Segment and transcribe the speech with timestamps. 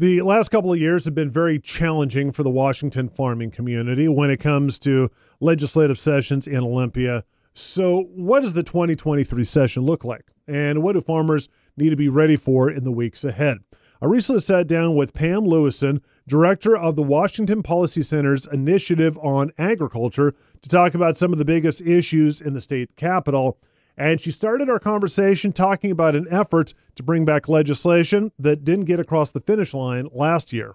[0.00, 4.30] The last couple of years have been very challenging for the Washington farming community when
[4.30, 7.22] it comes to legislative sessions in Olympia.
[7.52, 10.30] So, what does the 2023 session look like?
[10.48, 13.58] And what do farmers need to be ready for in the weeks ahead?
[14.00, 19.52] I recently sat down with Pam Lewison, director of the Washington Policy Center's Initiative on
[19.58, 23.58] Agriculture, to talk about some of the biggest issues in the state capital.
[24.00, 28.86] And she started our conversation talking about an effort to bring back legislation that didn't
[28.86, 30.74] get across the finish line last year.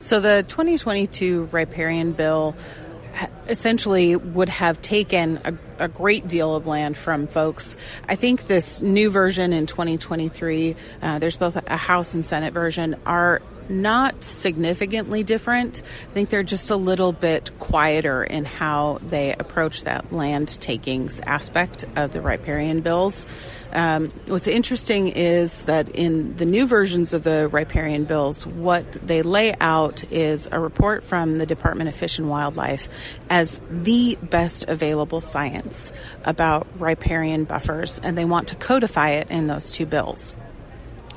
[0.00, 2.56] So, the 2022 riparian bill
[3.46, 7.76] essentially would have taken a, a, great deal of land from folks.
[8.08, 12.96] I think this new version in 2023, uh, there's both a House and Senate version,
[13.06, 15.82] are not significantly different.
[16.10, 21.20] I think they're just a little bit quieter in how they approach that land takings
[21.20, 23.26] aspect of the riparian bills.
[23.72, 29.22] Um, what's interesting is that in the new versions of the riparian bills, what they
[29.22, 32.88] lay out is a report from the Department of Fish and Wildlife
[33.28, 35.92] as the best available science
[36.24, 40.36] about riparian buffers, and they want to codify it in those two bills.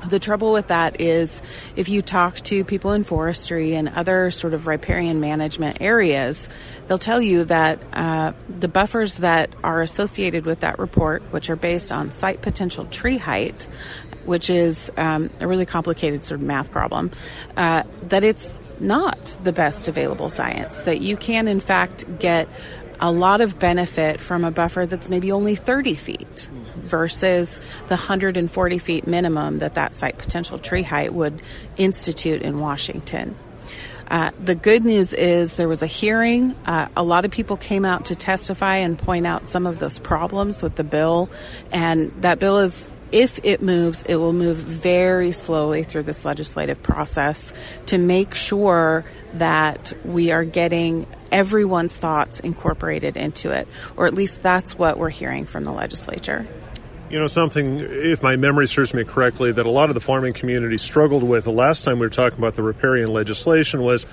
[0.06, 1.42] The trouble with that is
[1.74, 6.48] if you talk to people in forestry and other sort of riparian management areas,
[6.86, 11.56] they'll tell you that uh, the buffers that are associated with that report, which are
[11.56, 13.66] based on site potential tree height,
[14.24, 17.10] which is um, a really complicated sort of math problem,
[17.56, 22.48] uh, that it's not the best available science, that you can in fact get
[23.00, 26.48] a lot of benefit from a buffer that's maybe only 30 feet
[26.80, 31.40] versus the 140 feet minimum that that site potential tree height would
[31.76, 33.36] institute in Washington.
[34.10, 36.52] Uh, the good news is there was a hearing.
[36.64, 39.98] Uh, a lot of people came out to testify and point out some of those
[39.98, 41.28] problems with the bill.
[41.70, 46.82] And that bill is, if it moves, it will move very slowly through this legislative
[46.82, 47.52] process
[47.86, 49.04] to make sure
[49.34, 53.68] that we are getting everyone's thoughts incorporated into it.
[53.96, 56.48] Or at least that's what we're hearing from the legislature.
[57.10, 60.34] You know, something, if my memory serves me correctly, that a lot of the farming
[60.34, 64.04] community struggled with the last time we were talking about the riparian legislation was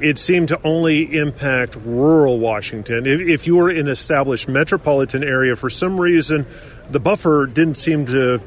[0.00, 3.04] it seemed to only impact rural Washington.
[3.04, 6.46] If, if you were in an established metropolitan area, for some reason,
[6.88, 8.40] the buffer didn't seem to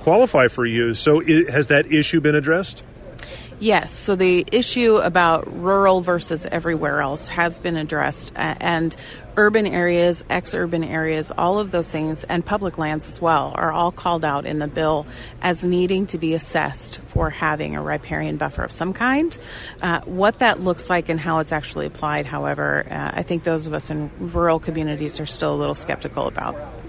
[0.00, 0.94] qualify for you.
[0.94, 2.84] So, it, has that issue been addressed?
[3.62, 8.96] Yes, so the issue about rural versus everywhere else has been addressed, and
[9.36, 13.70] urban areas, ex urban areas, all of those things, and public lands as well, are
[13.70, 15.06] all called out in the bill
[15.42, 19.38] as needing to be assessed for having a riparian buffer of some kind.
[19.80, 23.68] Uh, what that looks like and how it's actually applied, however, uh, I think those
[23.68, 26.81] of us in rural communities are still a little skeptical about.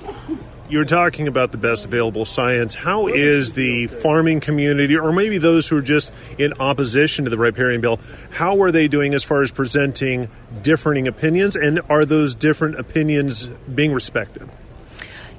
[0.73, 2.73] You're talking about the best available science.
[2.73, 7.37] How is the farming community, or maybe those who are just in opposition to the
[7.37, 7.99] riparian bill,
[8.31, 10.31] how are they doing as far as presenting
[10.63, 13.43] differing opinions, and are those different opinions
[13.75, 14.49] being respected?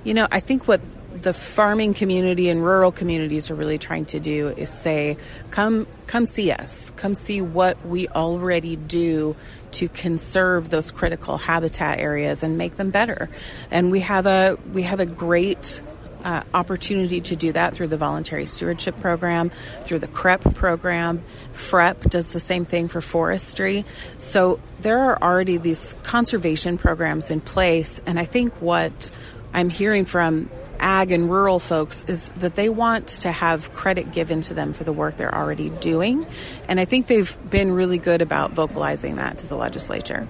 [0.05, 0.81] You know, I think what
[1.15, 5.17] the farming community and rural communities are really trying to do is say,
[5.51, 9.37] come, come see us, come see what we already do
[9.73, 13.29] to conserve those critical habitat areas and make them better.
[13.71, 15.83] And we have a we have a great
[16.25, 19.51] uh, opportunity to do that through the voluntary stewardship program,
[19.83, 21.23] through the CREP program.
[21.53, 23.85] FREP does the same thing for forestry.
[24.19, 29.11] So there are already these conservation programs in place, and I think what
[29.53, 30.49] I'm hearing from
[30.81, 34.85] ag and rural folks is that they want to have credit given to them for
[34.85, 36.27] the work they're already doing.
[36.69, 40.29] And I think they've been really good about vocalizing that to the legislature.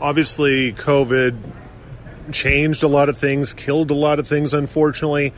[0.00, 1.36] Obviously, COVID
[2.32, 5.32] changed a lot of things, killed a lot of things, unfortunately.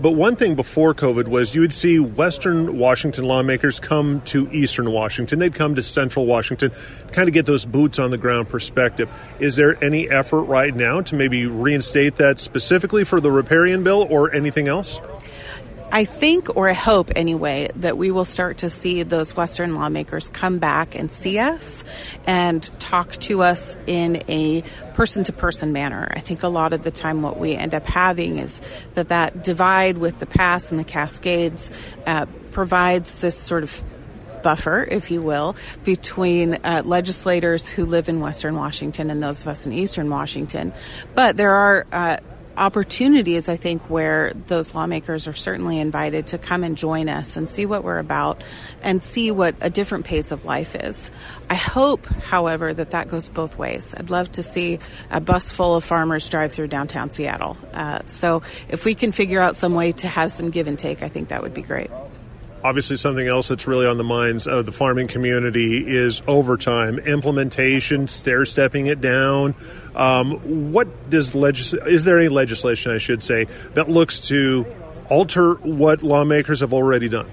[0.00, 4.90] But one thing before COVID was you would see Western Washington lawmakers come to Eastern
[4.90, 5.38] Washington.
[5.38, 6.72] They'd come to Central Washington,
[7.12, 9.10] kind of get those boots on the ground perspective.
[9.38, 14.06] Is there any effort right now to maybe reinstate that specifically for the riparian bill
[14.10, 15.00] or anything else?
[15.94, 20.28] I think, or I hope anyway, that we will start to see those Western lawmakers
[20.28, 21.84] come back and see us
[22.26, 24.62] and talk to us in a
[24.94, 26.08] person to person manner.
[26.10, 28.60] I think a lot of the time what we end up having is
[28.94, 31.70] that that divide with the Pass and the Cascades
[32.08, 33.80] uh, provides this sort of
[34.42, 35.54] buffer, if you will,
[35.84, 40.72] between uh, legislators who live in Western Washington and those of us in Eastern Washington.
[41.14, 42.16] But there are uh,
[42.56, 47.48] opportunities, I think, where those lawmakers are certainly invited to come and join us and
[47.48, 48.42] see what we're about
[48.82, 51.10] and see what a different pace of life is.
[51.50, 53.94] I hope, however, that that goes both ways.
[53.96, 54.78] I'd love to see
[55.10, 57.56] a bus full of farmers drive through downtown Seattle.
[57.72, 61.02] Uh, so if we can figure out some way to have some give and take,
[61.02, 61.90] I think that would be great.
[62.64, 68.08] Obviously, something else that's really on the minds of the farming community is overtime, implementation,
[68.08, 69.54] stair stepping it down.
[69.94, 73.44] Um, what does legis- is there any legislation, I should say,
[73.74, 74.64] that looks to
[75.10, 77.30] alter what lawmakers have already done?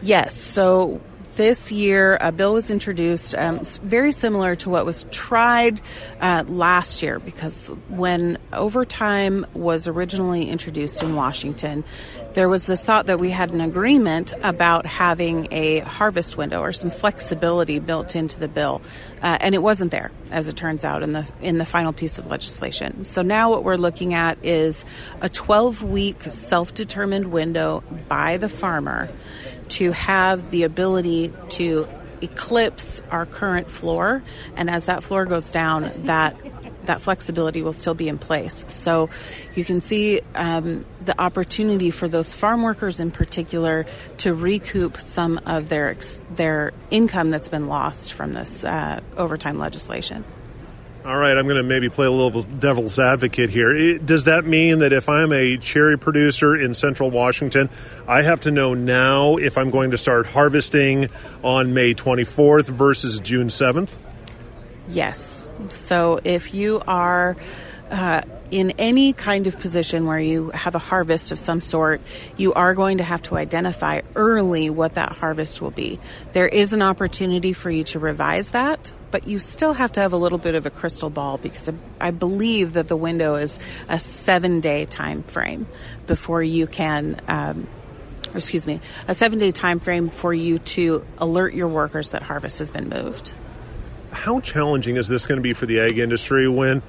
[0.00, 0.40] Yes.
[0.40, 1.00] So
[1.38, 5.80] this year, a bill was introduced um, very similar to what was tried
[6.20, 11.84] uh, last year because when overtime was originally introduced in Washington,
[12.34, 16.72] there was this thought that we had an agreement about having a harvest window or
[16.72, 18.82] some flexibility built into the bill,
[19.22, 22.18] uh, and it wasn't there, as it turns out, in the in the final piece
[22.18, 23.04] of legislation.
[23.04, 24.84] So now what we're looking at is
[25.22, 29.08] a 12 week self determined window by the farmer
[29.68, 31.88] to have the ability to
[32.20, 34.22] eclipse our current floor.
[34.56, 36.36] And as that floor goes down that
[36.88, 38.64] that flexibility will still be in place.
[38.68, 39.10] So
[39.54, 43.84] you can see um, the opportunity for those farm workers in particular
[44.18, 45.96] to recoup some of their
[46.34, 50.24] their income that's been lost from this uh, overtime legislation
[51.04, 53.98] all right, I'm going to maybe play a little devil's advocate here.
[53.98, 57.70] Does that mean that if I'm a cherry producer in central Washington,
[58.06, 61.08] I have to know now if I'm going to start harvesting
[61.42, 63.94] on May 24th versus June 7th?
[64.88, 65.46] Yes.
[65.68, 67.36] So if you are
[67.90, 72.00] uh, in any kind of position where you have a harvest of some sort,
[72.36, 75.98] you are going to have to identify early what that harvest will be.
[76.32, 80.12] There is an opportunity for you to revise that, but you still have to have
[80.12, 83.58] a little bit of a crystal ball because I believe that the window is
[83.88, 85.66] a seven day time frame
[86.06, 87.20] before you can.
[87.28, 87.66] Um,
[88.34, 92.58] excuse me, a seven day time frame for you to alert your workers that harvest
[92.58, 93.34] has been moved.
[94.10, 96.82] How challenging is this going to be for the egg industry when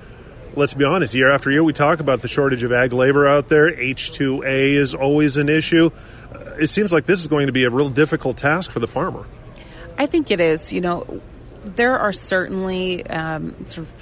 [0.59, 3.47] let's be honest, year after year we talk about the shortage of ag labor out
[3.47, 3.71] there.
[3.71, 5.89] H2A is always an issue.
[6.31, 8.87] Uh, it seems like this is going to be a real difficult task for the
[8.87, 9.25] farmer.
[9.97, 10.73] I think it is.
[10.73, 11.21] You know,
[11.63, 13.93] there are certainly um, sort of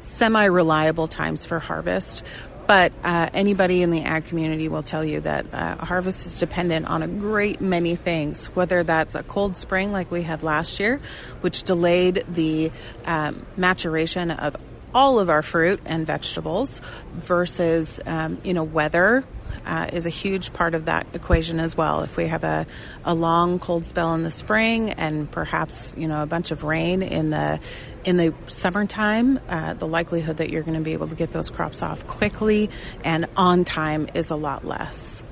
[0.00, 2.24] semi reliable times for harvest.
[2.66, 6.86] But uh, anybody in the ag community will tell you that uh, harvest is dependent
[6.86, 11.00] on a great many things, whether that's a cold spring like we had last year,
[11.40, 12.70] which delayed the
[13.06, 14.56] um, maturation of
[14.94, 16.80] all of our fruit and vegetables
[17.14, 19.24] versus um, you know weather
[19.64, 22.02] uh, is a huge part of that equation as well.
[22.02, 22.66] If we have a,
[23.04, 27.02] a long cold spell in the spring and perhaps you know a bunch of rain
[27.02, 27.60] in the
[28.04, 31.50] in the summertime, uh, the likelihood that you're going to be able to get those
[31.50, 32.70] crops off quickly
[33.04, 35.22] and on time is a lot less.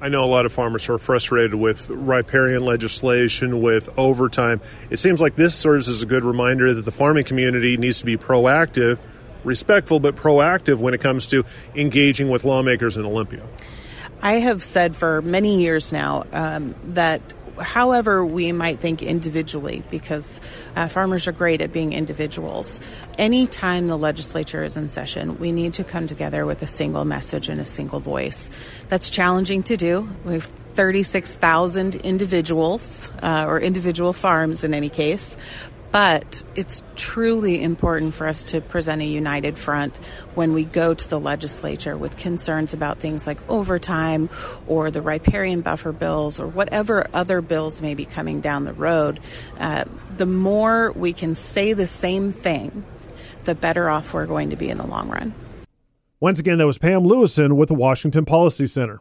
[0.00, 4.60] I know a lot of farmers are frustrated with riparian legislation, with overtime.
[4.90, 8.06] It seems like this serves as a good reminder that the farming community needs to
[8.06, 8.98] be proactive,
[9.42, 13.44] respectful, but proactive when it comes to engaging with lawmakers in Olympia.
[14.22, 17.20] I have said for many years now um, that
[17.58, 20.40] however we might think individually, because
[20.76, 22.80] uh, farmers are great at being individuals.
[23.16, 27.48] Anytime the legislature is in session, we need to come together with a single message
[27.48, 28.50] and a single voice.
[28.88, 30.08] That's challenging to do.
[30.24, 35.36] We have 36,000 individuals, uh, or individual farms in any case,
[35.90, 39.96] but it's truly important for us to present a united front
[40.34, 44.28] when we go to the legislature with concerns about things like overtime
[44.66, 49.20] or the riparian buffer bills or whatever other bills may be coming down the road.
[49.58, 49.84] Uh,
[50.16, 52.84] the more we can say the same thing,
[53.44, 55.34] the better off we're going to be in the long run.
[56.20, 58.96] Once again, that was Pam Lewison with the Washington Policy Center.